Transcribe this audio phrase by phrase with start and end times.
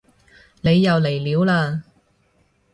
[0.61, 1.81] 你又嚟料嘞